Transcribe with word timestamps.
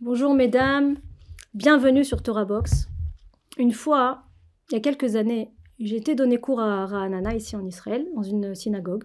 Bonjour 0.00 0.32
mesdames, 0.32 0.96
bienvenue 1.54 2.04
sur 2.04 2.22
Torah 2.22 2.44
Box. 2.44 2.86
Une 3.56 3.72
fois, 3.72 4.22
il 4.70 4.74
y 4.74 4.76
a 4.76 4.80
quelques 4.80 5.16
années, 5.16 5.50
j'ai 5.80 5.96
été 5.96 6.14
donner 6.14 6.38
cours 6.38 6.60
à 6.60 6.86
Ra'anana 6.86 7.34
ici 7.34 7.56
en 7.56 7.66
Israël, 7.66 8.06
dans 8.14 8.22
une 8.22 8.54
synagogue. 8.54 9.02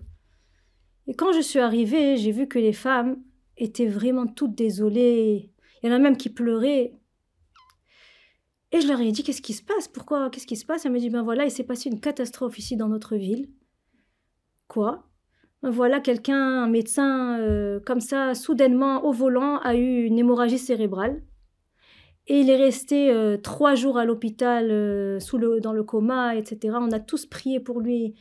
Et 1.08 1.16
quand 1.16 1.34
je 1.34 1.42
suis 1.42 1.58
arrivée, 1.58 2.16
j'ai 2.18 2.32
vu 2.32 2.48
que 2.48 2.60
les 2.60 2.74
femmes 2.74 3.18
étaient 3.58 3.88
vraiment 3.88 4.28
toutes 4.28 4.54
désolées. 4.54 5.52
Il 5.82 5.90
y 5.90 5.92
en 5.92 5.96
a 5.96 5.98
même 5.98 6.16
qui 6.16 6.30
pleuraient. 6.30 6.94
Et 8.72 8.80
je 8.80 8.88
leur 8.88 9.02
ai 9.02 9.12
dit 9.12 9.24
qu'est-ce 9.24 9.42
qui 9.42 9.54
se 9.54 9.64
passe? 9.64 9.88
Pourquoi? 9.88 10.30
Qu'est-ce 10.30 10.46
qui 10.46 10.58
se 10.58 10.66
passe? 10.66 10.86
Elle 10.86 10.92
me 10.92 11.00
dit 11.00 11.10
ben 11.10 11.24
voilà, 11.24 11.44
il 11.46 11.52
s'est 11.52 11.64
passé 11.64 11.90
une 11.90 12.02
catastrophe 12.02 12.60
ici 12.60 12.78
dans 12.78 12.88
notre 12.88 13.16
ville. 13.16 13.50
Quoi? 14.68 15.10
Voilà, 15.64 16.02
quelqu'un, 16.02 16.64
un 16.64 16.68
médecin, 16.68 17.40
euh, 17.40 17.80
comme 17.80 18.02
ça, 18.02 18.34
soudainement 18.36 19.06
au 19.06 19.14
volant, 19.14 19.60
a 19.60 19.76
eu 19.76 20.04
une 20.04 20.20
hémorragie 20.20 20.58
cérébrale. 20.60 21.24
Et 22.28 22.40
il 22.40 22.50
est 22.50 22.58
resté 22.58 23.12
euh, 23.12 23.38
trois 23.38 23.74
jours 23.76 23.98
à 23.98 24.06
l'hôpital 24.06 24.70
euh, 24.72 25.20
le, 25.34 25.60
dans 25.62 25.74
le 25.74 25.84
coma, 25.84 26.36
etc. 26.36 26.76
On 26.80 26.92
a 26.92 27.00
tous 27.00 27.26
prié 27.26 27.62
pour 27.62 27.80
lui. 27.80 28.16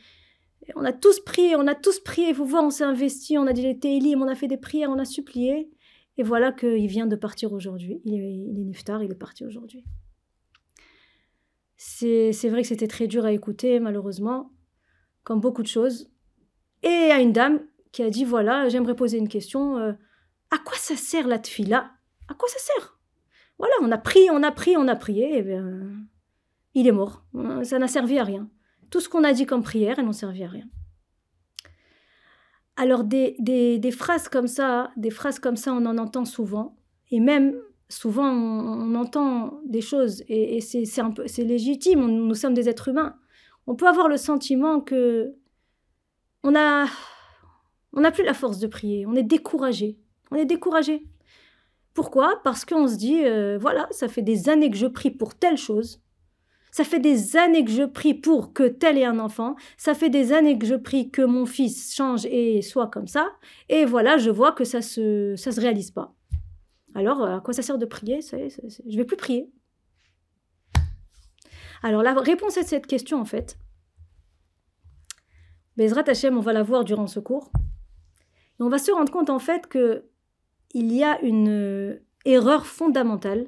On 0.75 0.85
a 0.85 0.93
tous 0.93 1.19
prié, 1.19 1.57
on 1.57 1.67
a 1.67 1.75
tous 1.75 1.99
prié. 1.99 2.33
Faut 2.33 2.45
voir, 2.45 2.63
on 2.63 2.69
s'est 2.69 2.85
investi, 2.85 3.37
on 3.37 3.45
a 3.45 3.53
dit 3.53 3.61
les 3.61 3.77
télim, 3.77 4.21
on 4.21 4.27
a 4.29 4.35
fait 4.35 4.47
des 4.47 4.57
prières, 4.57 4.89
on 4.89 4.99
a 4.99 5.05
supplié. 5.05 5.69
Et 6.17 6.23
voilà 6.23 6.53
qu'il 6.53 6.87
vient 6.87 7.07
de 7.07 7.15
partir 7.17 7.51
aujourd'hui. 7.51 8.01
Il 8.05 8.13
est, 8.13 8.33
il 8.33 8.59
est 8.59 8.63
niftar, 8.63 9.03
il 9.03 9.11
est 9.11 9.15
parti 9.15 9.45
aujourd'hui. 9.45 9.83
C'est 11.75 12.31
vrai 12.49 12.61
que 12.61 12.67
c'était 12.69 12.87
très 12.87 13.07
dur 13.07 13.25
à 13.25 13.33
écouter, 13.33 13.81
malheureusement, 13.81 14.53
comme 15.23 15.41
beaucoup 15.41 15.63
de 15.63 15.67
choses. 15.67 16.12
Et 16.83 17.11
a 17.11 17.19
une 17.19 17.31
dame 17.31 17.61
qui 17.91 18.03
a 18.03 18.09
dit 18.09 18.25
voilà, 18.25 18.69
j'aimerais 18.69 18.95
poser 18.95 19.17
une 19.17 19.29
question. 19.29 19.77
euh, 19.77 19.93
à 20.51 20.57
quoi 20.59 20.77
ça 20.77 20.95
sert 20.95 21.27
la 21.27 21.39
tfila 21.39 21.91
À 22.27 22.33
quoi 22.33 22.47
ça 22.47 22.59
sert? 22.59 22.99
Voilà, 23.57 23.73
on 23.81 23.91
a 23.91 23.97
prié, 23.97 24.29
on 24.29 24.43
a 24.43 24.51
prié, 24.51 24.77
on 24.77 24.87
a 24.87 24.95
prié, 24.95 25.37
et 25.37 25.41
bien, 25.41 25.89
il 26.73 26.87
est 26.87 26.91
mort. 26.91 27.23
Ça 27.63 27.79
n'a 27.79 27.87
servi 27.87 28.19
à 28.19 28.23
rien. 28.23 28.49
Tout 28.89 28.99
ce 28.99 29.09
qu'on 29.09 29.23
a 29.23 29.33
dit 29.33 29.45
comme 29.45 29.63
prière, 29.63 29.99
elles 29.99 30.05
n'ont 30.05 30.11
servi 30.11 30.43
à 30.43 30.49
rien. 30.49 30.65
Alors 32.75 33.03
des, 33.03 33.35
des, 33.39 33.91
phrases 33.91 34.29
comme 34.29 34.47
ça, 34.47 34.91
des 34.97 35.11
phrases 35.11 35.39
comme 35.39 35.55
ça, 35.55 35.73
on 35.73 35.85
en 35.85 35.97
entend 35.97 36.25
souvent, 36.25 36.75
et 37.11 37.19
même 37.19 37.55
souvent 37.87 38.27
on, 38.27 38.95
entend 38.95 39.61
des 39.65 39.81
choses, 39.81 40.23
et, 40.27 40.59
c'est 40.61 41.43
légitime. 41.43 42.05
nous 42.05 42.35
sommes 42.35 42.55
des 42.55 42.69
êtres 42.69 42.89
humains. 42.89 43.15
On 43.67 43.75
peut 43.75 43.87
avoir 43.87 44.07
le 44.07 44.17
sentiment 44.17 44.81
que 44.81 45.35
on 46.43 46.51
n'a 46.51 48.11
plus 48.11 48.23
la 48.23 48.33
force 48.33 48.59
de 48.59 48.67
prier. 48.67 49.05
On 49.05 49.15
est 49.15 49.23
découragé. 49.23 49.97
On 50.31 50.35
est 50.35 50.45
découragé. 50.45 51.05
Pourquoi? 51.93 52.41
Parce 52.43 52.65
qu'on 52.65 52.87
se 52.87 52.95
dit, 52.95 53.23
euh, 53.23 53.57
voilà, 53.59 53.87
ça 53.91 54.07
fait 54.07 54.21
des 54.23 54.49
années 54.49 54.69
que 54.71 54.77
je 54.77 54.87
prie 54.87 55.11
pour 55.11 55.35
telle 55.35 55.57
chose. 55.57 56.01
Ça 56.71 56.83
fait 56.83 56.99
des 56.99 57.37
années 57.37 57.63
que 57.63 57.69
je 57.69 57.83
prie 57.83 58.15
pour 58.15 58.51
que 58.51 58.63
tel 58.67 58.97
ait 58.97 59.05
un 59.05 59.19
enfant. 59.19 59.55
Ça 59.77 59.93
fait 59.93 60.09
des 60.09 60.33
années 60.33 60.57
que 60.57 60.65
je 60.65 60.73
prie 60.73 61.11
que 61.11 61.21
mon 61.21 61.45
fils 61.45 61.93
change 61.93 62.25
et 62.25 62.63
soit 62.63 62.87
comme 62.87 63.05
ça. 63.07 63.31
Et 63.69 63.85
voilà, 63.85 64.17
je 64.17 64.31
vois 64.31 64.53
que 64.53 64.63
ça 64.63 64.81
se, 64.81 65.35
ça 65.37 65.51
se 65.51 65.61
réalise 65.61 65.91
pas. 65.91 66.15
Alors, 66.95 67.21
euh, 67.21 67.37
à 67.37 67.41
quoi 67.41 67.53
ça 67.53 67.61
sert 67.61 67.77
de 67.77 67.85
prier? 67.85 68.21
Ça- 68.21 68.37
Je 68.47 68.97
vais 68.97 69.05
plus 69.05 69.17
prier. 69.17 69.51
Alors, 71.83 72.01
la 72.01 72.13
réponse 72.15 72.57
à 72.57 72.63
cette 72.63 72.87
question, 72.87 73.19
en 73.21 73.25
fait, 73.25 73.57
Bezrat 75.77 76.07
Hashem, 76.07 76.37
on 76.37 76.41
va 76.41 76.53
la 76.53 76.63
voir 76.63 76.83
durant 76.83 77.07
ce 77.07 77.19
cours. 77.19 77.51
On 78.59 78.69
va 78.69 78.77
se 78.77 78.91
rendre 78.91 79.11
compte, 79.11 79.29
en 79.29 79.39
fait, 79.39 79.67
que 79.67 80.05
il 80.73 80.91
y 80.91 81.03
a 81.03 81.21
une 81.21 81.49
euh, 81.49 82.05
erreur 82.25 82.65
fondamentale 82.65 83.47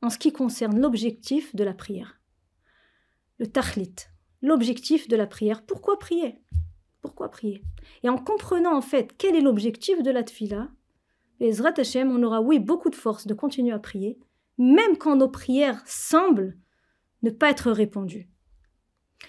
en 0.00 0.10
ce 0.10 0.18
qui 0.18 0.32
concerne 0.32 0.80
l'objectif 0.80 1.54
de 1.56 1.64
la 1.64 1.74
prière 1.74 2.22
le 3.42 3.48
tachlit, 3.48 3.96
l'objectif 4.40 5.08
de 5.08 5.16
la 5.16 5.26
prière. 5.26 5.66
Pourquoi 5.66 5.98
prier? 5.98 6.38
Pourquoi 7.00 7.28
prier? 7.28 7.64
Et 8.04 8.08
en 8.08 8.16
comprenant 8.16 8.76
en 8.76 8.80
fait 8.80 9.16
quel 9.18 9.34
est 9.34 9.40
l'objectif 9.40 10.00
de 10.00 10.12
la 10.12 10.22
tfila, 10.22 10.68
Ezrat 11.40 11.74
Hashem, 11.76 12.12
on 12.12 12.22
aura 12.22 12.40
oui 12.40 12.60
beaucoup 12.60 12.88
de 12.88 12.94
force 12.94 13.26
de 13.26 13.34
continuer 13.34 13.72
à 13.72 13.80
prier, 13.80 14.16
même 14.58 14.96
quand 14.96 15.16
nos 15.16 15.28
prières 15.28 15.82
semblent 15.86 16.56
ne 17.22 17.30
pas 17.30 17.50
être 17.50 17.72
répondues. 17.72 18.30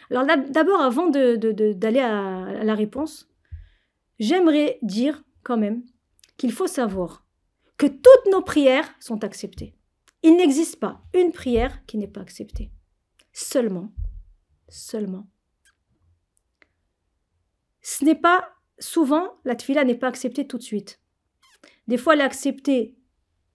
Alors 0.10 0.26
d'ab- 0.26 0.50
d'abord, 0.52 0.82
avant 0.82 1.08
de- 1.08 1.36
de- 1.36 1.52
de- 1.52 1.74
d'aller 1.74 2.00
à, 2.00 2.64
la 2.64 2.76
réponse, 2.76 3.30
j'aimerais 4.20 4.80
dire 4.82 5.24
quand 5.44 5.58
même 5.58 5.84
qu'il 6.38 6.52
faut 6.52 6.68
savoir 6.68 7.26
que 7.78 7.88
toutes 7.88 8.32
nos 8.32 8.42
prières 8.42 8.90
sont 9.00 9.24
acceptées. 9.24 9.76
Il 10.22 10.38
n'existe 10.38 10.80
pas 10.80 11.02
une 11.14 11.32
prière 11.32 11.86
qui 11.86 11.98
n'est 11.98 12.08
pas 12.08 12.22
acceptée 12.22 12.72
seulement, 13.34 13.92
seulement. 14.70 15.28
Ce 17.82 18.06
n'est 18.06 18.16
pas 18.16 18.50
souvent 18.80 19.34
la 19.46 19.56
tfila 19.56 19.84
n'est 19.84 19.96
pas 19.96 20.08
acceptée 20.08 20.48
tout 20.48 20.58
de 20.58 20.64
suite. 20.64 21.02
Des 21.88 21.98
fois, 21.98 22.14
elle 22.14 22.22
est 22.22 22.24
acceptée 22.24 22.96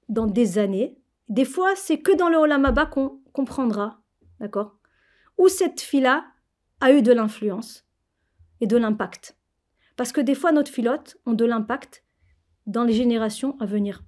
dans 0.08 0.26
des 0.26 0.58
années. 0.58 0.98
Des 1.28 1.44
fois, 1.44 1.74
c'est 1.76 1.98
que 2.00 2.12
dans 2.12 2.28
le 2.28 2.36
Olam 2.36 2.64
Haba 2.64 2.86
qu'on 2.86 3.20
comprendra, 3.32 4.02
d'accord? 4.40 4.77
Où 5.38 5.48
cette 5.48 5.76
tfila 5.76 6.24
a 6.80 6.92
eu 6.92 7.02
de 7.02 7.12
l'influence 7.12 7.86
et 8.60 8.66
de 8.66 8.76
l'impact. 8.76 9.36
Parce 9.96 10.12
que 10.12 10.20
des 10.20 10.34
fois, 10.34 10.52
nos 10.52 10.64
filotes 10.64 11.16
ont 11.26 11.32
de 11.32 11.44
l'impact 11.44 12.04
dans 12.66 12.84
les 12.84 12.92
générations 12.92 13.58
à 13.60 13.66
venir. 13.66 14.02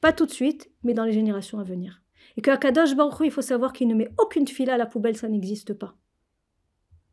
Pas 0.00 0.12
tout 0.12 0.26
de 0.26 0.30
suite, 0.30 0.70
mais 0.82 0.94
dans 0.94 1.04
les 1.04 1.12
générations 1.12 1.58
à 1.58 1.64
venir. 1.64 2.02
Et 2.36 2.42
que 2.42 2.50
Akadosh 2.50 2.94
Baruch 2.94 3.20
il 3.24 3.30
faut 3.30 3.42
savoir 3.42 3.72
qu'il 3.72 3.88
ne 3.88 3.94
met 3.94 4.10
aucune 4.18 4.46
fila 4.48 4.74
à 4.74 4.78
la 4.78 4.86
poubelle, 4.86 5.16
ça 5.16 5.28
n'existe 5.28 5.74
pas. 5.74 5.96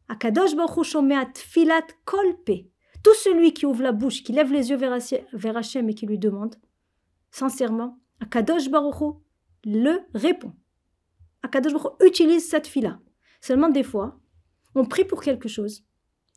Akadosh 0.07 0.55
Baruch 0.55 0.93
Hu 0.93 1.33
filat 1.35 1.87
kolpe. 2.05 2.67
Tout 3.03 3.13
celui 3.15 3.53
qui 3.53 3.65
ouvre 3.65 3.83
la 3.83 3.91
bouche, 3.91 4.23
qui 4.23 4.31
lève 4.31 4.51
les 4.51 4.69
yeux 4.69 4.77
vers, 4.77 4.97
vers 5.33 5.57
Hachem 5.57 5.89
et 5.89 5.93
qui 5.93 6.05
lui 6.05 6.17
demande, 6.17 6.55
sincèrement, 7.31 7.99
Akadosh 8.21 8.69
Baruch 8.69 9.01
Hu 9.01 9.13
le 9.65 9.99
répond. 10.13 10.53
Akadosh 11.43 11.73
Baruch 11.73 11.93
utilise 12.03 12.49
cette 12.49 12.67
fila. 12.67 12.99
Seulement 13.41 13.69
des 13.69 13.83
fois, 13.83 14.19
on 14.75 14.85
prie 14.85 15.05
pour 15.05 15.21
quelque 15.21 15.49
chose. 15.49 15.83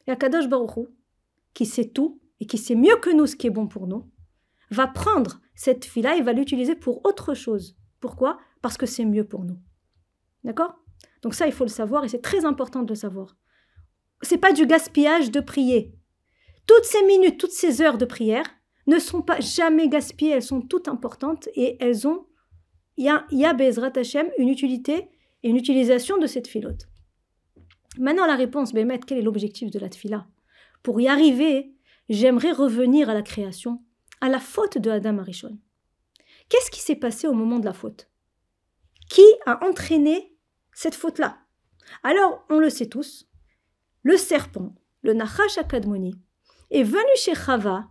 Et 0.07 0.11
Akadosh 0.11 0.49
Baruch 0.49 0.89
qui 1.55 1.65
sait 1.65 1.89
tout 1.89 2.21
et 2.41 2.47
qui 2.47 2.59
sait 2.59 2.75
mieux 2.75 2.97
que 2.97 3.11
nous 3.11 3.27
ce 3.27 3.35
qui 3.35 3.47
est 3.47 3.51
bon 3.51 3.67
pour 3.67 3.87
nous, 3.87 4.11
va 4.71 4.87
prendre 4.87 5.41
cette 5.55 5.85
fila 5.85 6.17
et 6.17 6.23
va 6.23 6.33
l'utiliser 6.33 6.75
pour 6.75 7.05
autre 7.07 7.35
chose. 7.35 7.77
Pourquoi? 8.01 8.39
Parce 8.61 8.77
que 8.77 8.87
c'est 8.87 9.05
mieux 9.05 9.25
pour 9.25 9.45
nous. 9.45 9.59
D'accord? 10.45 10.75
Donc 11.23 11.35
ça, 11.35 11.47
il 11.47 11.53
faut 11.53 11.65
le 11.65 11.71
savoir 11.71 12.05
et 12.05 12.09
c'est 12.09 12.21
très 12.21 12.45
important 12.45 12.83
de 12.83 12.91
le 12.91 12.95
savoir. 12.95 13.37
C'est 14.23 14.39
pas 14.39 14.53
du 14.53 14.67
gaspillage 14.67 15.31
de 15.31 15.41
prier. 15.41 15.95
Toutes 16.67 16.85
ces 16.85 17.05
minutes, 17.05 17.39
toutes 17.39 17.53
ces 17.53 17.81
heures 17.81 17.99
de 17.99 18.05
prière 18.05 18.45
ne 18.87 18.99
sont 18.99 19.23
pas 19.23 19.41
jamais 19.41 19.89
gaspillées, 19.89 20.33
elles 20.33 20.43
sont 20.43 20.61
toutes 20.61 20.89
importantes 20.89 21.49
et 21.55 21.77
elles 21.81 22.07
ont, 22.07 22.26
il 22.97 23.05
y 23.31 23.45
a, 23.45 23.53
Bezrat 23.53 23.93
Hashem, 23.97 24.31
une 24.39 24.49
utilité 24.49 25.09
et 25.43 25.49
une 25.49 25.57
utilisation 25.57 26.19
de 26.19 26.27
cette 26.27 26.49
filote. 26.49 26.89
Maintenant, 27.99 28.27
la 28.27 28.37
réponse, 28.37 28.73
Bémet, 28.73 29.01
quel 29.01 29.19
est 29.19 29.23
l'objectif 29.23 29.71
de 29.71 29.79
la 29.79 29.89
tfila 29.89 30.27
Pour 30.83 31.01
y 31.01 31.09
arriver, 31.09 31.73
j'aimerais 32.09 32.53
revenir 32.53 33.11
à 33.11 33.15
la 33.15 33.23
création, 33.23 33.83
à 34.21 34.29
la 34.29 34.39
faute 34.39 34.79
de 34.79 34.91
Adam 34.91 35.19
Arishon. 35.19 35.59
Qu'est-ce 36.49 36.71
qui 36.71 36.81
s'est 36.81 36.97
passé 36.97 37.27
au 37.27 37.33
moment 37.33 37.59
de 37.59 37.65
la 37.65 37.73
faute? 37.73 38.09
Qui 39.09 39.25
a 39.47 39.65
entraîné 39.65 40.35
cette 40.73 40.95
faute-là? 40.95 41.39
Alors, 42.03 42.45
on 42.51 42.59
le 42.59 42.71
sait 42.71 42.89
tous, 42.89 43.29
le 44.03 44.17
serpent, 44.17 44.75
le 45.03 45.13
Nachash 45.13 45.59
Akadmoni, 45.59 46.15
est 46.71 46.83
venu 46.83 47.11
chez 47.17 47.35
Chava 47.35 47.89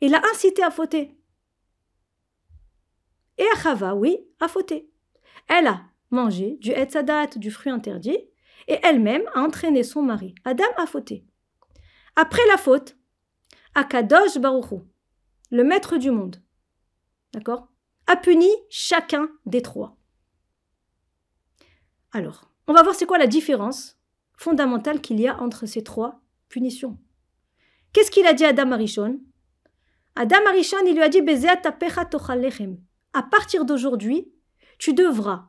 et 0.00 0.08
l'a 0.08 0.22
incité 0.32 0.62
à 0.62 0.70
fauter. 0.70 1.16
Chava, 3.66 3.96
oui, 3.96 4.24
a 4.38 4.46
fauté. 4.46 4.88
Elle 5.48 5.66
a 5.66 5.82
mangé 6.12 6.56
du 6.60 6.70
Etzadat, 6.70 7.26
du 7.34 7.50
fruit 7.50 7.72
interdit, 7.72 8.16
et 8.68 8.78
elle-même 8.84 9.24
a 9.34 9.40
entraîné 9.40 9.82
son 9.82 10.02
mari. 10.02 10.36
Adam 10.44 10.62
a 10.76 10.86
fauté. 10.86 11.26
Après 12.14 12.46
la 12.46 12.58
faute, 12.58 12.96
Akadosh 13.74 14.38
Baruchu, 14.38 14.84
le 15.50 15.64
maître 15.64 15.96
du 15.96 16.12
monde, 16.12 16.40
d'accord, 17.32 17.66
a 18.06 18.14
puni 18.14 18.48
chacun 18.70 19.28
des 19.46 19.62
trois. 19.62 19.96
Alors, 22.12 22.48
on 22.68 22.72
va 22.72 22.84
voir 22.84 22.94
c'est 22.94 23.06
quoi 23.06 23.18
la 23.18 23.26
différence 23.26 23.98
fondamentale 24.36 25.00
qu'il 25.00 25.18
y 25.18 25.26
a 25.26 25.40
entre 25.40 25.66
ces 25.66 25.82
trois 25.82 26.20
punitions. 26.48 27.00
Qu'est-ce 27.92 28.12
qu'il 28.12 28.28
a 28.28 28.32
dit 28.32 28.44
à 28.44 28.50
Adam 28.50 28.70
Arishon? 28.70 29.18
Adam 30.14 30.46
Arishon, 30.46 30.86
il 30.86 30.94
lui 30.94 31.02
a 31.02 31.08
dit 31.08 31.20
À 33.16 33.22
partir 33.22 33.64
d'aujourd'hui, 33.64 34.30
tu 34.78 34.92
devras 34.92 35.48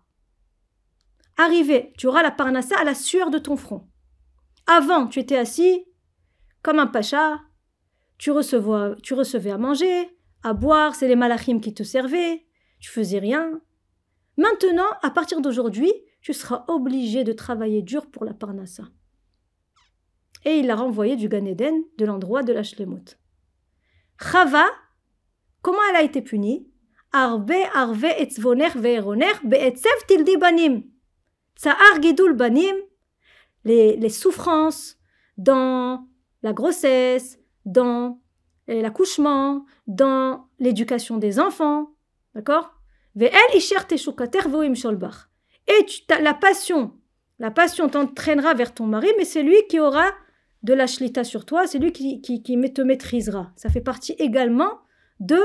arriver, 1.35 1.91
tu 1.97 2.07
auras 2.07 2.23
la 2.23 2.31
parnassa 2.31 2.79
à 2.79 2.85
la 2.85 2.95
sueur 2.95 3.29
de 3.29 3.39
ton 3.39 3.57
front. 3.57 3.89
Avant, 4.67 5.05
tu 5.05 5.19
étais 5.19 5.35
assis 5.35 5.85
comme 6.61 6.79
un 6.79 6.87
pacha, 6.87 7.41
tu 8.17 8.31
recevais, 8.31 8.95
tu 9.03 9.15
recevais 9.15 9.51
à 9.51 9.57
manger, 9.57 10.17
à 10.43 10.53
boire, 10.53 10.95
c'est 10.95 11.09
les 11.09 11.17
malachim 11.17 11.59
qui 11.59 11.73
te 11.73 11.83
servaient, 11.83 12.45
tu 12.79 12.89
faisais 12.89 13.19
rien. 13.19 13.59
Maintenant, 14.37 14.87
à 15.03 15.09
partir 15.09 15.41
d'aujourd'hui, 15.41 15.91
tu 16.21 16.33
seras 16.33 16.63
obligé 16.69 17.25
de 17.25 17.33
travailler 17.33 17.81
dur 17.81 18.09
pour 18.09 18.23
la 18.23 18.33
Parnassa. 18.33 18.83
Et 20.45 20.59
il 20.59 20.67
l'a 20.67 20.77
renvoyé 20.77 21.17
du 21.17 21.27
Gan 21.27 21.43
Eden, 21.43 21.83
de 21.97 22.05
l'endroit 22.05 22.43
de 22.43 22.53
la 22.53 22.63
Shlemut. 22.63 23.19
Chava, 24.21 24.67
comment 25.61 25.83
elle 25.89 25.97
a 25.97 26.03
été 26.03 26.21
punie? 26.21 26.71
Arbe 27.11 27.55
arve 27.73 28.11
etzvoner 28.17 28.71
ve'eroner 28.75 29.33
be'etzev 29.43 30.05
tildi 30.07 30.37
banim. 30.37 30.83
Tsa'ar 31.55 32.01
gidul 32.01 32.33
banim, 32.33 32.75
les 33.65 34.09
souffrances 34.09 34.97
dans 35.37 36.07
la 36.43 36.53
grossesse, 36.53 37.39
dans 37.65 38.19
l'accouchement, 38.67 39.65
dans 39.87 40.47
l'éducation 40.59 41.17
des 41.17 41.39
enfants. 41.39 41.91
D'accord 42.35 42.73
Et 43.15 43.31
la 46.21 46.33
passion, 46.33 46.93
la 47.39 47.51
passion 47.51 47.89
t'entraînera 47.89 48.53
vers 48.53 48.73
ton 48.73 48.85
mari, 48.85 49.09
mais 49.17 49.25
c'est 49.25 49.43
lui 49.43 49.57
qui 49.69 49.79
aura 49.79 50.11
de 50.63 50.73
la 50.73 50.87
shlita 50.87 51.23
sur 51.23 51.45
toi, 51.45 51.67
c'est 51.67 51.79
lui 51.79 51.91
qui, 51.91 52.21
qui, 52.21 52.41
qui 52.41 52.73
te 52.73 52.81
maîtrisera. 52.81 53.51
Ça 53.55 53.69
fait 53.69 53.81
partie 53.81 54.13
également 54.13 54.79
de 55.19 55.39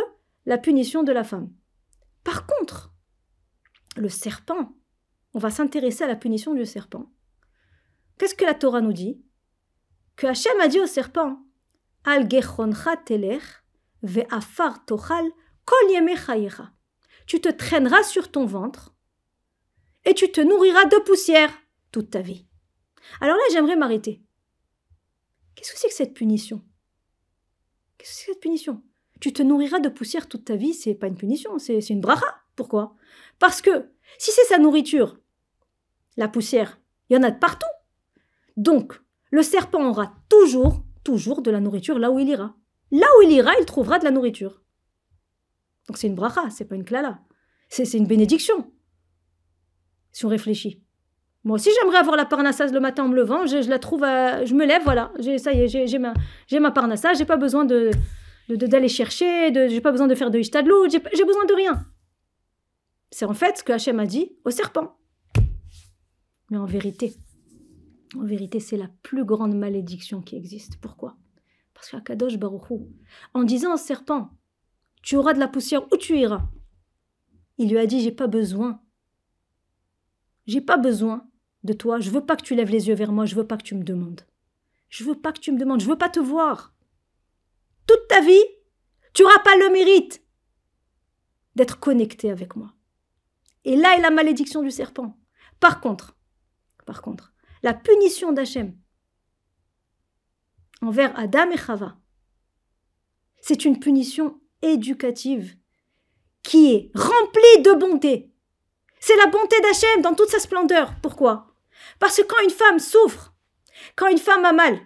la 0.46 0.58
punition 0.58 1.02
de 1.02 1.12
la 1.12 1.24
femme. 1.24 1.52
Par 2.24 2.46
contre, 2.46 2.92
le 3.96 4.08
serpent, 4.08 4.74
on 5.34 5.38
va 5.38 5.50
s'intéresser 5.50 6.04
à 6.04 6.08
la 6.08 6.16
punition 6.16 6.54
du 6.54 6.66
serpent. 6.66 7.10
Qu'est-ce 8.18 8.34
que 8.34 8.44
la 8.44 8.54
Torah 8.54 8.80
nous 8.80 8.92
dit? 8.92 9.22
Que 10.16 10.26
Hachem 10.26 10.60
a 10.60 10.68
dit 10.68 10.80
au 10.80 10.86
serpent 10.86 11.42
Al 12.04 12.28
ve'afar 14.02 14.84
tochal 14.84 15.30
kol 15.64 15.86
Tu 17.26 17.40
te 17.40 17.48
traîneras 17.48 18.02
sur 18.02 18.30
ton 18.30 18.46
ventre 18.46 18.94
et 20.04 20.14
tu 20.14 20.30
te 20.30 20.40
nourriras 20.40 20.84
de 20.86 20.98
poussière 20.98 21.56
toute 21.92 22.10
ta 22.10 22.20
vie. 22.20 22.46
Alors 23.20 23.36
là, 23.36 23.42
j'aimerais 23.52 23.76
m'arrêter. 23.76 24.22
Qu'est-ce 25.54 25.72
que 25.72 25.78
c'est 25.78 25.88
que 25.88 25.94
cette 25.94 26.14
punition? 26.14 26.64
Qu'est-ce 27.98 28.10
que 28.10 28.16
c'est 28.16 28.26
que 28.26 28.32
cette 28.32 28.42
punition? 28.42 28.82
Tu 29.22 29.32
te 29.32 29.40
nourriras 29.40 29.78
de 29.78 29.88
poussière 29.88 30.28
toute 30.28 30.46
ta 30.46 30.56
vie, 30.56 30.74
c'est 30.74 30.96
pas 30.96 31.06
une 31.06 31.14
punition, 31.14 31.56
c'est 31.60 31.78
une 31.90 32.00
bracha. 32.00 32.26
Pourquoi? 32.56 32.96
Parce 33.38 33.62
que 33.62 33.88
si 34.18 34.32
c'est 34.32 34.46
sa 34.46 34.58
nourriture, 34.58 35.16
la 36.16 36.26
poussière, 36.26 36.80
il 37.08 37.14
y 37.14 37.16
en 37.16 37.22
a 37.22 37.30
de 37.30 37.38
partout. 37.38 37.68
Donc, 38.56 39.00
le 39.30 39.44
serpent 39.44 39.88
aura 39.88 40.12
toujours 40.28 40.82
toujours 41.04 41.40
de 41.40 41.52
la 41.52 41.60
nourriture 41.60 42.00
là 42.00 42.10
où 42.10 42.18
il 42.18 42.28
ira. 42.28 42.56
Là 42.90 43.06
où 43.16 43.22
il 43.22 43.30
ira, 43.30 43.52
il 43.60 43.64
trouvera 43.64 44.00
de 44.00 44.04
la 44.04 44.10
nourriture. 44.10 44.60
Donc 45.86 45.98
c'est 45.98 46.08
une 46.08 46.16
bracha, 46.16 46.50
c'est 46.50 46.64
pas 46.64 46.74
une 46.74 46.84
klala. 46.84 47.20
C'est 47.68 47.92
une 47.92 48.08
bénédiction. 48.08 48.72
Si 50.10 50.26
on 50.26 50.30
réfléchit. 50.30 50.82
Moi 51.44 51.54
aussi, 51.54 51.70
j'aimerais 51.78 51.98
avoir 51.98 52.16
la 52.16 52.24
parnassas 52.24 52.72
le 52.72 52.80
matin 52.80 53.04
en 53.04 53.08
me 53.08 53.14
levant. 53.14 53.46
Je, 53.46 53.70
la 53.70 53.78
trouve, 53.78 54.00
je 54.00 54.54
me 54.54 54.66
lève, 54.66 54.82
voilà. 54.82 55.12
Ça 55.38 55.52
y 55.52 55.60
est, 55.60 55.68
j'ai 55.68 55.98
ma, 56.00 56.12
ma 56.50 56.70
parnassas. 56.72 57.14
J'ai 57.14 57.24
pas 57.24 57.36
besoin 57.36 57.64
de 57.64 57.92
d'aller 58.56 58.88
chercher. 58.88 59.50
De, 59.50 59.68
j'ai 59.68 59.80
pas 59.80 59.90
besoin 59.90 60.06
de 60.06 60.14
faire 60.14 60.30
de 60.30 60.38
ishtadlou. 60.38 60.88
J'ai, 60.90 61.02
j'ai 61.14 61.24
besoin 61.24 61.44
de 61.46 61.54
rien. 61.54 61.86
C'est 63.10 63.24
en 63.24 63.34
fait 63.34 63.58
ce 63.58 63.64
que 63.64 63.72
Hachem 63.72 64.00
a 64.00 64.06
dit 64.06 64.32
au 64.44 64.50
serpent. 64.50 64.96
Mais 66.50 66.56
en 66.58 66.66
vérité, 66.66 67.14
en 68.16 68.24
vérité, 68.24 68.60
c'est 68.60 68.76
la 68.76 68.88
plus 69.02 69.24
grande 69.24 69.56
malédiction 69.56 70.22
qui 70.22 70.36
existe. 70.36 70.76
Pourquoi? 70.76 71.16
Parce 71.74 71.90
qu'Akadosh 71.90 72.38
Baruchou, 72.38 72.88
en 73.34 73.44
disant 73.44 73.74
au 73.74 73.76
serpent, 73.76 74.30
tu 75.02 75.16
auras 75.16 75.32
de 75.32 75.38
la 75.38 75.48
poussière 75.48 75.90
où 75.92 75.96
tu 75.96 76.18
iras, 76.18 76.42
il 77.58 77.70
lui 77.70 77.78
a 77.78 77.86
dit, 77.86 78.00
j'ai 78.00 78.12
pas 78.12 78.26
besoin. 78.26 78.80
J'ai 80.46 80.60
pas 80.60 80.76
besoin 80.76 81.28
de 81.64 81.72
toi. 81.72 82.00
Je 82.00 82.10
veux 82.10 82.24
pas 82.24 82.36
que 82.36 82.42
tu 82.42 82.54
lèves 82.54 82.70
les 82.70 82.88
yeux 82.88 82.94
vers 82.94 83.12
moi. 83.12 83.24
Je 83.24 83.34
veux 83.34 83.46
pas 83.46 83.56
que 83.56 83.62
tu 83.62 83.74
me 83.74 83.84
demandes. 83.84 84.22
Je 84.88 85.04
veux 85.04 85.14
pas 85.14 85.32
que 85.32 85.40
tu 85.40 85.52
me 85.52 85.58
demandes. 85.58 85.80
Je 85.80 85.86
veux 85.88 85.98
pas 85.98 86.08
te 86.08 86.20
voir. 86.20 86.71
Toute 87.86 88.08
ta 88.08 88.20
vie, 88.20 88.44
tu 89.12 89.22
n'auras 89.22 89.40
pas 89.40 89.56
le 89.56 89.70
mérite 89.70 90.22
d'être 91.54 91.78
connecté 91.78 92.30
avec 92.30 92.56
moi. 92.56 92.72
Et 93.64 93.76
là 93.76 93.96
est 93.96 94.00
la 94.00 94.10
malédiction 94.10 94.62
du 94.62 94.70
serpent. 94.70 95.16
Par 95.60 95.80
contre, 95.80 96.16
par 96.86 97.02
contre, 97.02 97.32
la 97.62 97.74
punition 97.74 98.32
d'Hachem 98.32 98.76
envers 100.80 101.16
Adam 101.18 101.50
et 101.50 101.56
Chava. 101.56 101.96
C'est 103.40 103.64
une 103.64 103.78
punition 103.78 104.40
éducative 104.62 105.56
qui 106.42 106.74
est 106.74 106.90
remplie 106.94 107.62
de 107.62 107.72
bonté. 107.72 108.32
C'est 109.00 109.16
la 109.16 109.26
bonté 109.26 109.60
d'Hachem 109.60 110.02
dans 110.02 110.14
toute 110.14 110.30
sa 110.30 110.38
splendeur. 110.38 110.94
Pourquoi? 111.02 111.54
Parce 111.98 112.16
que 112.16 112.22
quand 112.22 112.42
une 112.42 112.50
femme 112.50 112.78
souffre, 112.78 113.32
quand 113.96 114.08
une 114.08 114.18
femme 114.18 114.44
a 114.44 114.52
mal, 114.52 114.80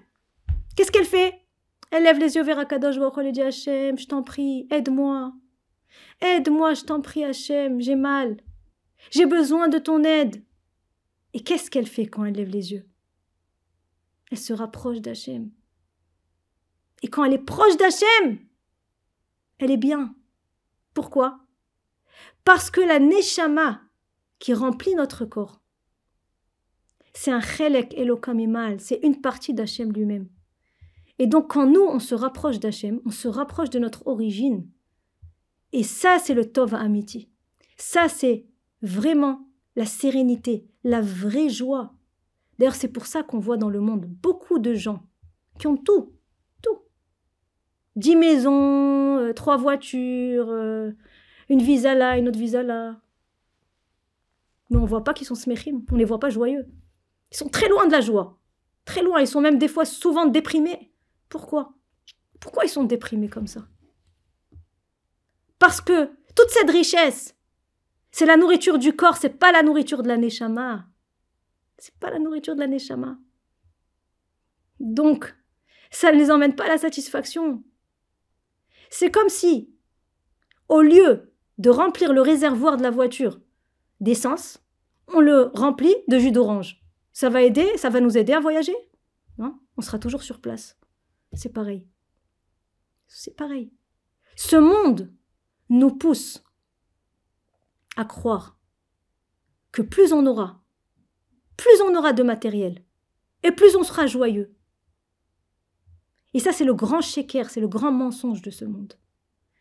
qu'est-ce 0.75 0.93
qu'elle 0.93 1.07
fait? 1.07 1.46
Elle 1.91 2.03
lève 2.03 2.19
les 2.19 2.35
yeux 2.35 2.43
vers 2.43 2.59
Akadosh 2.59 2.99
Baruch 2.99 3.25
et 3.25 3.33
dit 3.33 3.43
Hachem, 3.43 3.99
je 3.99 4.07
t'en 4.07 4.23
prie, 4.23 4.67
aide-moi. 4.71 5.33
Aide-moi, 6.21 6.75
je 6.75 6.85
t'en 6.85 7.01
prie, 7.01 7.25
Hachem, 7.25 7.81
j'ai 7.81 7.95
mal. 7.95 8.37
J'ai 9.11 9.27
besoin 9.27 9.69
de 9.69 9.79
ton 9.79 10.03
aide. 10.05 10.45
Et 11.33 11.41
qu'est-ce 11.41 11.71
qu'elle 11.71 11.87
fait 11.87 12.07
quand 12.07 12.25
elle 12.25 12.35
lève 12.35 12.49
les 12.49 12.73
yeux? 12.73 12.89
Elle 14.31 14.39
se 14.39 14.53
rapproche 14.53 15.01
d'Hachem. 15.01 15.51
Et 17.03 17.09
quand 17.09 17.25
elle 17.25 17.35
est 17.35 17.39
proche 17.39 17.77
d'Hachem, 17.77 18.39
elle 19.59 19.71
est 19.71 19.77
bien. 19.77 20.15
Pourquoi? 20.95 21.39
Parce 22.45 22.71
que 22.71 22.81
la 22.81 22.99
Neshama 22.99 23.83
qui 24.39 24.55
remplit 24.55 24.95
notre 24.95 25.25
corps, 25.25 25.61
c'est 27.15 27.31
un 27.31 27.41
chelek 27.41 27.95
elokamimal, 27.95 28.81
c'est 28.81 29.01
une 29.03 29.21
partie 29.21 29.55
d'Hachem 29.55 29.93
lui-même. 29.93 30.29
Et 31.19 31.27
donc 31.27 31.51
quand 31.51 31.67
nous, 31.67 31.83
on 31.83 31.99
se 31.99 32.15
rapproche 32.15 32.59
d'Hachem, 32.59 33.01
on 33.05 33.11
se 33.11 33.29
rapproche 33.29 33.71
de 33.71 33.79
notre 33.79 34.07
origine. 34.07 34.69
Et 35.73 35.83
ça, 35.83 36.19
c'est 36.19 36.35
le 36.35 36.51
Tov 36.51 36.75
Amiti. 36.75 37.29
Ça, 37.77 38.09
c'est 38.09 38.47
vraiment 38.83 39.47
la 39.77 39.87
sérénité, 39.87 40.67
la 40.85 41.01
vraie 41.01 41.49
joie. 41.49 41.93
D'ailleurs, 42.59 42.75
c'est 42.75 42.89
pour 42.89 43.07
ça 43.07 43.23
qu'on 43.23 43.39
voit 43.39 43.57
dans 43.57 43.69
le 43.69 43.81
monde 43.81 44.07
beaucoup 44.07 44.59
de 44.59 44.75
gens 44.75 45.03
qui 45.59 45.67
ont 45.67 45.77
tout, 45.77 46.13
tout. 46.63 46.79
Dix 47.97 48.17
maisons, 48.17 49.19
euh, 49.19 49.33
trois 49.33 49.57
voitures, 49.57 50.49
euh, 50.49 50.93
une 51.49 51.63
visa 51.63 51.95
là, 51.95 52.19
une 52.19 52.29
autre 52.29 52.39
visa 52.39 52.63
là. 52.63 53.01
Mais 54.71 54.79
on 54.79 54.85
voit 54.85 55.05
pas 55.05 55.15
qu'ils 55.15 55.27
sont 55.27 55.35
smechim, 55.35 55.83
on 55.91 55.95
ne 55.95 55.99
les 55.99 56.05
voit 56.05 56.19
pas 56.19 56.31
joyeux. 56.31 56.67
Ils 57.31 57.37
sont 57.37 57.49
très 57.49 57.69
loin 57.69 57.87
de 57.87 57.93
la 57.93 58.01
joie. 58.01 58.39
Très 58.85 59.03
loin, 59.03 59.21
ils 59.21 59.27
sont 59.27 59.41
même 59.41 59.59
des 59.59 59.69
fois 59.69 59.85
souvent 59.85 60.27
déprimés. 60.27 60.93
Pourquoi? 61.29 61.75
Pourquoi 62.41 62.65
ils 62.65 62.71
sont 62.71 62.85
déprimés 62.85 63.29
comme 63.29 63.47
ça? 63.47 63.67
Parce 65.59 65.81
que 65.81 66.07
toute 66.35 66.51
cette 66.51 66.71
richesse, 66.71 67.35
c'est 68.11 68.27
la 68.27 68.37
nourriture 68.37 68.79
du 68.79 68.95
corps, 68.95 69.17
c'est 69.17 69.39
pas 69.39 69.53
la 69.53 69.63
nourriture 69.63 70.03
de 70.03 70.09
la 70.09 70.17
neshama. 70.17 70.87
C'est 71.79 71.95
pas 71.97 72.11
la 72.11 72.19
nourriture 72.19 72.55
de 72.55 72.61
la 72.61 72.67
neshama. 72.67 73.19
Donc, 74.81 75.35
ça 75.91 76.13
ne 76.13 76.19
les 76.19 76.31
emmène 76.31 76.55
pas 76.55 76.65
à 76.65 76.69
la 76.69 76.79
satisfaction. 76.79 77.63
C'est 78.91 79.11
comme 79.11 79.29
si, 79.29 79.75
au 80.69 80.83
lieu 80.83 81.33
de 81.59 81.71
remplir 81.71 82.13
le 82.13 82.21
réservoir 82.21 82.77
de 82.77 82.83
la 82.83 82.91
voiture 82.91 83.41
d'essence, 84.01 84.63
on 85.09 85.21
le 85.21 85.51
remplit 85.55 85.95
de 86.09 86.19
jus 86.19 86.33
d'orange. 86.33 86.83
Ça 87.13 87.29
va 87.29 87.43
aider, 87.43 87.77
ça 87.79 87.89
va 87.89 88.01
nous 88.01 88.19
aider 88.19 88.33
à 88.33 88.41
voyager 88.41 88.77
Non? 89.39 89.59
On 89.77 89.83
sera 89.83 89.99
toujours 89.99 90.23
sur 90.23 90.41
place. 90.41 90.79
C'est 91.33 91.53
pareil. 91.53 91.87
C'est 93.07 93.37
pareil. 93.37 93.73
Ce 94.37 94.57
monde 94.57 95.13
nous 95.69 95.95
pousse 95.97 96.43
à 97.97 98.05
croire 98.05 98.59
que 99.73 99.83
plus 99.83 100.13
on 100.13 100.27
aura, 100.27 100.63
plus 101.57 101.81
on 101.83 101.95
aura 101.95 102.13
de 102.13 102.23
matériel, 102.23 102.85
et 103.43 103.53
plus 103.53 103.77
on 103.77 103.83
sera 103.83 104.07
joyeux. 104.07 104.55
Et 106.35 106.41
ça, 106.41 106.53
c'est 106.53 106.65
le 106.65 106.75
grand 106.75 107.01
shaker, 107.01 107.49
c'est 107.49 107.61
le 107.61 107.69
grand 107.69 107.93
mensonge 107.93 108.43
de 108.43 108.51
ce 108.51 108.65
monde. 108.65 108.95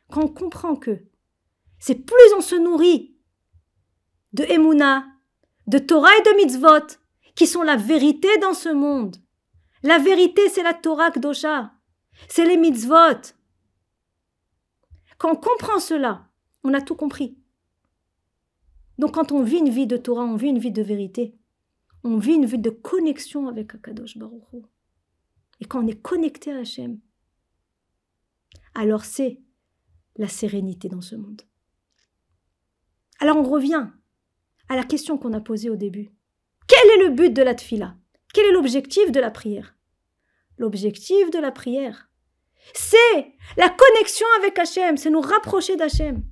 Quand 0.09 0.23
on 0.23 0.27
comprend 0.27 0.75
que 0.75 1.05
c'est 1.79 1.95
plus 1.95 2.33
on 2.37 2.41
se 2.41 2.55
nourrit 2.55 3.15
de 4.33 4.43
Emouna, 4.43 5.05
de 5.67 5.77
Torah 5.77 6.15
et 6.17 6.21
de 6.21 6.35
mitzvot, 6.37 6.97
qui 7.35 7.47
sont 7.47 7.61
la 7.61 7.75
vérité 7.75 8.37
dans 8.39 8.53
ce 8.53 8.69
monde. 8.69 9.17
La 9.85 9.99
vérité, 9.99 10.49
c'est 10.49 10.63
la 10.63 10.73
Torah 10.73 11.11
Kdosha, 11.11 11.71
c'est 12.27 12.43
les 12.43 12.57
mitzvot. 12.57 13.35
Quand 15.19 15.33
on 15.33 15.35
comprend 15.35 15.79
cela, 15.79 16.27
on 16.63 16.73
a 16.73 16.81
tout 16.81 16.95
compris. 16.95 17.37
Donc 18.97 19.13
quand 19.13 19.31
on 19.31 19.43
vit 19.43 19.59
une 19.59 19.69
vie 19.69 19.85
de 19.85 19.95
Torah, 19.95 20.23
on 20.23 20.37
vit 20.37 20.47
une 20.47 20.57
vie 20.57 20.71
de 20.71 20.81
vérité. 20.81 21.37
On 22.03 22.17
vit 22.17 22.33
une 22.33 22.47
vie 22.47 22.57
de 22.57 22.71
connexion 22.71 23.47
avec 23.47 23.75
Akadosh 23.75 24.17
Baruch 24.17 24.41
Et 25.59 25.65
quand 25.65 25.83
on 25.83 25.87
est 25.87 26.01
connecté 26.01 26.51
à 26.51 26.57
Hachem, 26.57 26.99
alors 28.73 29.05
c'est 29.05 29.39
la 30.15 30.27
sérénité 30.27 30.89
dans 30.89 31.01
ce 31.01 31.15
monde. 31.15 31.43
Alors 33.19 33.37
on 33.37 33.43
revient 33.43 33.91
à 34.67 34.75
la 34.75 34.83
question 34.83 35.19
qu'on 35.19 35.33
a 35.33 35.41
posée 35.41 35.69
au 35.69 35.75
début. 35.75 36.11
Quel 36.65 36.89
est 36.89 37.07
le 37.07 37.13
but 37.13 37.31
de 37.31 37.43
la 37.43 37.53
tfila 37.53 37.95
Quel 38.33 38.47
est 38.47 38.51
l'objectif 38.51 39.11
de 39.11 39.19
la 39.19 39.29
prière? 39.29 39.74
L'objectif 40.57 41.29
de 41.31 41.39
la 41.39 41.51
prière, 41.51 42.09
c'est 42.73 43.33
la 43.57 43.69
connexion 43.69 44.27
avec 44.39 44.57
Hachem, 44.57 44.97
c'est 44.97 45.09
nous 45.09 45.21
rapprocher 45.21 45.75
d'Hachem. 45.75 46.23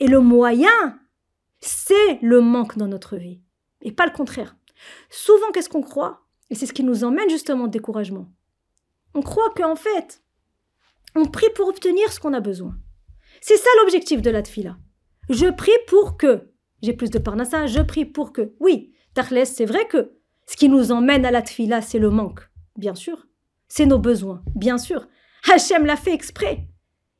Et 0.00 0.06
le 0.06 0.20
moyen, 0.20 0.98
c'est 1.60 2.18
le 2.22 2.40
manque 2.40 2.78
dans 2.78 2.86
notre 2.86 3.16
vie, 3.16 3.42
et 3.82 3.92
pas 3.92 4.06
le 4.06 4.12
contraire. 4.12 4.56
Souvent, 5.10 5.50
qu'est-ce 5.52 5.68
qu'on 5.68 5.82
croit? 5.82 6.22
Et 6.50 6.54
c'est 6.54 6.66
ce 6.66 6.72
qui 6.72 6.84
nous 6.84 7.04
emmène 7.04 7.28
justement 7.28 7.64
au 7.64 7.68
découragement. 7.68 8.30
On 9.14 9.22
croit 9.22 9.52
qu'en 9.56 9.76
fait, 9.76 10.22
on 11.14 11.26
prie 11.26 11.50
pour 11.54 11.68
obtenir 11.68 12.12
ce 12.12 12.20
qu'on 12.20 12.34
a 12.34 12.40
besoin. 12.40 12.76
C'est 13.40 13.56
ça 13.56 13.68
l'objectif 13.80 14.22
de 14.22 14.30
la 14.30 14.42
tfila. 14.42 14.76
Je 15.28 15.46
prie 15.46 15.72
pour 15.88 16.16
que 16.16 16.50
j'ai 16.82 16.92
plus 16.92 17.10
de 17.10 17.18
parnassa, 17.18 17.66
je 17.66 17.80
prie 17.80 18.04
pour 18.04 18.32
que. 18.32 18.54
Oui, 18.60 18.92
Tarles, 19.14 19.46
c'est 19.46 19.66
vrai 19.66 19.86
que 19.88 20.12
ce 20.46 20.56
qui 20.56 20.68
nous 20.68 20.92
emmène 20.92 21.26
à 21.26 21.30
la 21.30 21.42
tfila, 21.42 21.82
c'est 21.82 21.98
le 21.98 22.10
manque, 22.10 22.48
bien 22.78 22.94
sûr. 22.94 23.26
C'est 23.68 23.86
nos 23.86 23.98
besoins, 23.98 24.42
bien 24.54 24.78
sûr. 24.78 25.06
Hachem 25.50 25.84
l'a 25.84 25.96
fait 25.96 26.14
exprès. 26.14 26.66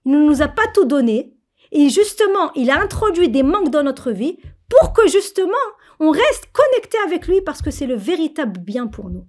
Il 0.05 0.13
ne 0.13 0.27
nous 0.27 0.43
a 0.43 0.49
pas 0.49 0.67
tout 0.73 0.87
donné. 0.87 1.35
Et 1.71 1.91
justement, 1.91 2.53
il 2.55 2.71
a 2.71 2.81
introduit 2.81 3.29
des 3.29 3.43
manques 3.43 3.71
dans 3.71 3.83
notre 3.83 4.11
vie 4.11 4.39
pour 4.69 4.95
que 4.95 5.07
justement, 5.09 5.53
on 6.01 6.11
reste 6.11 6.47
connecté 6.53 6.97
avec 7.05 7.27
lui 7.27 7.43
parce 7.43 7.61
que 7.61 7.71
c'est 7.71 7.87
le 7.87 7.97
véritable 7.97 8.59
bien 8.61 8.87
pour 8.87 9.11
nous. 9.11 9.27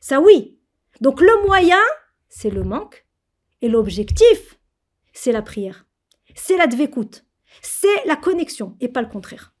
Ça 0.00 0.20
oui. 0.20 0.58
Donc 1.00 1.20
le 1.20 1.46
moyen, 1.46 1.80
c'est 2.28 2.50
le 2.50 2.64
manque. 2.64 3.06
Et 3.62 3.68
l'objectif, 3.68 4.58
c'est 5.12 5.32
la 5.32 5.42
prière. 5.42 5.86
C'est 6.34 6.56
la 6.56 6.66
dvécoute. 6.66 7.24
C'est 7.62 8.04
la 8.06 8.16
connexion 8.16 8.76
et 8.80 8.88
pas 8.88 9.02
le 9.02 9.08
contraire. 9.08 9.54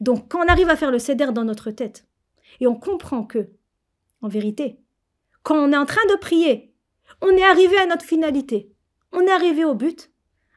Donc 0.00 0.30
quand 0.30 0.44
on 0.44 0.48
arrive 0.48 0.68
à 0.68 0.76
faire 0.76 0.90
le 0.90 0.98
céder 0.98 1.32
dans 1.32 1.44
notre 1.44 1.70
tête 1.70 2.06
et 2.60 2.66
on 2.66 2.74
comprend 2.76 3.24
que, 3.24 3.50
en 4.22 4.28
vérité, 4.28 4.78
quand 5.42 5.56
on 5.56 5.72
est 5.72 5.76
en 5.76 5.86
train 5.86 6.04
de 6.10 6.16
prier, 6.16 6.74
on 7.20 7.30
est 7.30 7.44
arrivé 7.44 7.76
à 7.78 7.86
notre 7.86 8.04
finalité, 8.04 8.72
on 9.12 9.20
est 9.20 9.30
arrivé 9.30 9.64
au 9.64 9.74
but, 9.74 10.10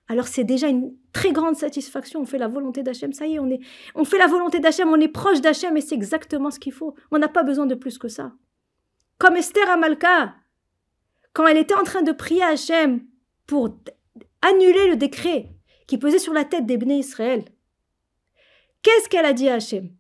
alors 0.10 0.28
c'est 0.28 0.44
déjà 0.44 0.68
une 0.68 0.96
très 1.14 1.32
grande 1.32 1.56
satisfaction. 1.56 2.22
On 2.22 2.26
fait 2.26 2.40
la 2.40 2.48
volonté 2.48 2.82
d'Hachem, 2.82 3.14
ça 3.14 3.28
y 3.28 3.36
est, 3.36 3.40
on, 3.40 3.48
est, 3.48 3.62
fait 4.06 4.18
la 4.18 4.28
volonté 4.28 4.60
d'Hachem, 4.60 4.90
on 4.90 5.00
est 5.00 5.08
proche 5.08 5.40
d'Hachem 5.40 5.78
et 5.78 5.82
c'est 5.82 5.96
exactement 5.96 6.50
ce 6.50 6.60
qu'il 6.60 6.74
faut. 6.74 6.96
On 7.12 7.20
n'a 7.20 7.28
pas 7.28 7.44
besoin 7.44 7.68
de 7.68 7.76
plus 7.76 8.00
que 8.00 8.08
ça. 8.08 8.34
Comme 9.20 9.36
Esther 9.36 9.70
Amalka, 9.70 10.34
quand 11.34 11.46
elle 11.46 11.58
était 11.58 11.76
en 11.76 11.84
train 11.84 12.02
de 12.02 12.12
prier 12.12 12.42
à 12.42 12.50
Hachem 12.50 13.06
pour 13.46 13.70
annuler 14.42 14.90
le 14.90 14.96
décret 14.96 15.52
qui 15.86 16.00
pesait 16.00 16.20
sur 16.20 16.34
la 16.34 16.44
tête 16.44 16.66
des 16.66 16.78
Bnei 16.78 17.00
Israël, 17.00 17.46
qu'est-ce 18.82 19.10
qu'elle 19.10 19.26
a 19.26 19.34
dit 19.34 19.48
à 19.48 19.56
Hachem? 19.56 19.92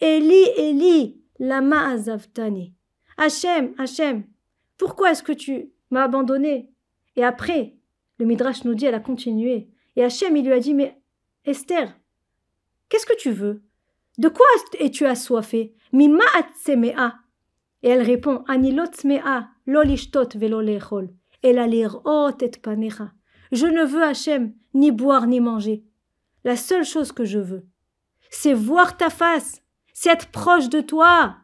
Eli, 0.00 0.42
Eli, 0.58 1.22
lama 1.38 1.92
azavtani. 1.92 2.74
Hachem, 3.16 3.74
Hachem, 3.78 4.24
pourquoi 4.78 5.12
est-ce 5.12 5.22
que 5.22 5.32
tu 5.32 5.72
m'as 5.90 6.04
abandonné? 6.04 6.70
Et 7.16 7.24
après, 7.24 7.74
le 8.18 8.26
Midrash 8.26 8.64
nous 8.64 8.74
dit, 8.74 8.86
elle 8.86 8.94
a 8.94 9.00
continué. 9.00 9.68
Et 9.96 10.04
Hachem, 10.04 10.36
il 10.36 10.44
lui 10.44 10.52
a 10.52 10.60
dit, 10.60 10.74
mais 10.74 11.00
Esther, 11.44 11.98
qu'est-ce 12.88 13.06
que 13.06 13.16
tu 13.16 13.30
veux? 13.30 13.62
De 14.18 14.28
quoi 14.28 14.46
es-tu 14.78 15.06
assoiffée? 15.06 15.74
Mima 15.92 16.24
atsemea. 16.34 17.14
Et 17.82 17.88
elle 17.88 18.02
répond, 18.02 18.44
lolishtot 19.66 20.28
velo 20.34 20.60
lechol. 20.60 21.10
El 21.42 21.58
et 21.74 22.50
panecha. 22.62 23.12
Je 23.52 23.66
ne 23.66 23.84
veux, 23.84 24.02
Hachem, 24.02 24.54
ni 24.74 24.90
boire 24.90 25.26
ni 25.26 25.40
manger. 25.40 25.84
La 26.44 26.56
seule 26.56 26.84
chose 26.84 27.12
que 27.12 27.24
je 27.24 27.38
veux, 27.38 27.66
c'est 28.30 28.52
voir 28.52 28.96
ta 28.96 29.10
face, 29.10 29.62
c'est 29.92 30.10
être 30.10 30.30
proche 30.30 30.68
de 30.68 30.80
toi. 30.80 31.36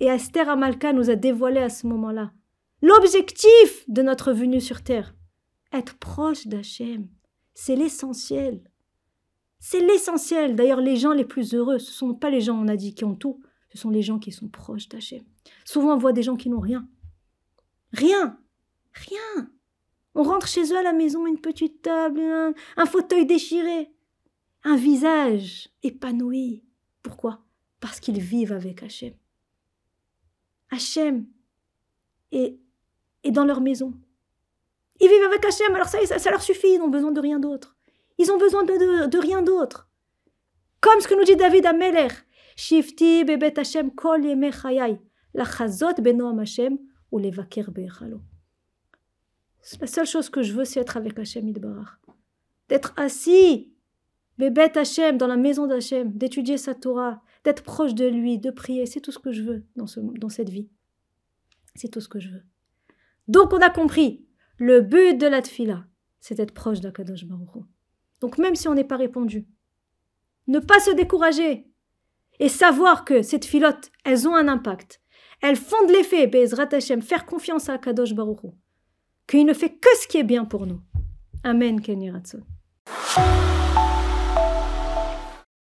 Et 0.00 0.06
Esther 0.06 0.48
Amalka 0.48 0.92
nous 0.92 1.10
a 1.10 1.16
dévoilé 1.16 1.60
à 1.60 1.68
ce 1.68 1.86
moment-là 1.86 2.32
l'objectif 2.82 3.84
de 3.88 4.02
notre 4.02 4.32
venue 4.32 4.60
sur 4.60 4.82
terre. 4.82 5.14
Être 5.72 5.98
proche 5.98 6.46
d'Hachem, 6.46 7.08
c'est 7.54 7.76
l'essentiel. 7.76 8.62
C'est 9.58 9.80
l'essentiel. 9.80 10.54
D'ailleurs, 10.54 10.80
les 10.80 10.96
gens 10.96 11.12
les 11.12 11.24
plus 11.24 11.54
heureux, 11.54 11.78
ce 11.78 11.90
ne 11.90 11.94
sont 11.94 12.14
pas 12.14 12.30
les 12.30 12.40
gens, 12.40 12.56
on 12.56 12.68
a 12.68 12.76
dit, 12.76 12.94
qui 12.94 13.04
ont 13.04 13.16
tout, 13.16 13.40
ce 13.70 13.78
sont 13.78 13.90
les 13.90 14.02
gens 14.02 14.18
qui 14.18 14.32
sont 14.32 14.48
proches 14.48 14.88
d'Hachem. 14.88 15.24
Souvent, 15.64 15.94
on 15.94 15.98
voit 15.98 16.12
des 16.12 16.22
gens 16.22 16.36
qui 16.36 16.48
n'ont 16.48 16.60
rien. 16.60 16.88
Rien. 17.92 18.38
Rien. 18.94 19.50
On 20.14 20.22
rentre 20.22 20.48
chez 20.48 20.72
eux 20.72 20.76
à 20.76 20.82
la 20.82 20.92
maison, 20.92 21.26
une 21.26 21.40
petite 21.40 21.82
table, 21.82 22.20
un, 22.76 22.86
fauteuil 22.86 23.26
déchiré, 23.26 23.90
un 24.64 24.76
visage 24.76 25.68
épanoui. 25.82 26.64
Pourquoi? 27.02 27.44
Parce 27.80 28.00
qu'ils 28.00 28.20
vivent 28.20 28.52
avec 28.52 28.82
Hachem. 28.82 29.14
Hachem 30.70 31.26
est, 32.32 32.58
dans 33.30 33.44
leur 33.44 33.60
maison. 33.60 33.94
Ils 35.00 35.08
vivent 35.08 35.24
avec 35.24 35.44
Hachem, 35.44 35.74
alors 35.74 35.88
ça, 35.88 36.04
ça, 36.06 36.30
leur 36.30 36.42
suffit, 36.42 36.74
ils 36.74 36.78
n'ont 36.78 36.88
besoin 36.88 37.12
de 37.12 37.20
rien 37.20 37.38
d'autre. 37.38 37.76
Ils 38.18 38.32
ont 38.32 38.38
besoin 38.38 38.64
de, 38.64 39.18
rien 39.18 39.42
d'autre. 39.42 39.88
Comme 40.80 41.00
ce 41.00 41.08
que 41.08 41.14
nous 41.14 41.24
dit 41.24 41.36
David 41.36 41.66
à 41.66 41.72
Meler. 41.72 42.08
Shifti 42.56 43.24
bebet 43.24 43.58
Hashem 43.58 43.94
kol 43.94 44.22
la 45.34 45.44
chazot 45.44 45.94
benoam 46.00 46.40
Hashem 46.40 46.78
ou. 47.12 47.20
La 49.80 49.86
seule 49.86 50.06
chose 50.06 50.28
que 50.30 50.42
je 50.42 50.52
veux, 50.52 50.64
c'est 50.64 50.80
être 50.80 50.96
avec 50.96 51.18
Hachem 51.18 51.48
Idbarach. 51.48 51.98
D'être 52.68 52.92
assis, 52.96 53.72
bébé 54.36 54.68
Hachem, 54.74 55.16
dans 55.16 55.28
la 55.28 55.36
maison 55.36 55.66
d'Hachem, 55.66 56.12
d'étudier 56.12 56.58
sa 56.58 56.74
Torah, 56.74 57.22
d'être 57.48 57.62
proche 57.62 57.94
de 57.94 58.06
lui, 58.06 58.38
de 58.38 58.50
prier. 58.50 58.84
C'est 58.84 59.00
tout 59.00 59.10
ce 59.10 59.18
que 59.18 59.32
je 59.32 59.42
veux 59.42 59.64
dans, 59.74 59.86
ce, 59.86 60.00
dans 60.00 60.28
cette 60.28 60.50
vie. 60.50 60.68
C'est 61.74 61.88
tout 61.88 62.00
ce 62.00 62.08
que 62.08 62.20
je 62.20 62.28
veux. 62.28 62.42
Donc 63.26 63.54
on 63.54 63.60
a 63.60 63.70
compris, 63.70 64.26
le 64.58 64.82
but 64.82 65.16
de 65.16 65.26
la 65.26 65.40
tfila, 65.40 65.86
c'est 66.20 66.34
d'être 66.34 66.52
proche 66.52 66.80
d'Akadosh 66.80 67.24
Baruch 67.24 67.64
Donc 68.20 68.36
même 68.36 68.54
si 68.54 68.68
on 68.68 68.74
n'est 68.74 68.84
pas 68.84 68.98
répondu, 68.98 69.46
ne 70.46 70.58
pas 70.58 70.78
se 70.80 70.90
décourager 70.90 71.66
et 72.38 72.50
savoir 72.50 73.06
que 73.06 73.22
ces 73.22 73.40
filotes, 73.40 73.90
elles 74.04 74.28
ont 74.28 74.34
un 74.34 74.48
impact. 74.48 75.00
Elles 75.40 75.56
font 75.56 75.86
de 75.86 75.92
l'effet, 75.92 76.26
Bezrat 76.26 76.68
Hashem, 76.72 77.00
faire 77.00 77.24
confiance 77.24 77.70
à 77.70 77.74
Akadosh 77.74 78.14
Baruch 78.14 78.40
qu'il 79.26 79.46
ne 79.46 79.54
fait 79.54 79.70
que 79.70 79.88
ce 80.02 80.06
qui 80.06 80.18
est 80.18 80.24
bien 80.24 80.44
pour 80.44 80.66
nous. 80.66 80.80
Amen, 81.44 81.80